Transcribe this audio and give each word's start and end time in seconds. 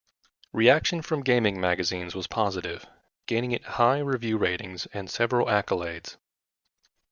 Reaction 0.51 1.03
from 1.03 1.21
gaming 1.21 1.61
magazines 1.61 2.15
was 2.15 2.25
positive, 2.25 2.87
gaining 3.27 3.51
it 3.51 3.63
high 3.63 3.99
review 3.99 4.35
rating 4.35 4.79
and 4.93 5.07
several 5.07 5.45
accolades. 5.45 6.17